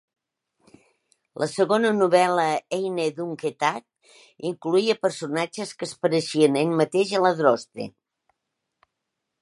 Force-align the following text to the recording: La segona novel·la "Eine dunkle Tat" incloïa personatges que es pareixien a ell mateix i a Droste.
La 1.41 1.47
segona 1.51 1.91
novel·la 1.97 2.45
"Eine 2.79 3.05
dunkle 3.19 3.51
Tat" 3.65 3.85
incloïa 4.51 4.97
personatges 5.05 5.75
que 5.81 5.89
es 5.91 5.95
pareixien 6.07 6.59
a 6.61 6.65
ell 6.67 6.75
mateix 6.83 7.17
i 7.17 7.23
a 7.31 7.35
Droste. 7.45 7.91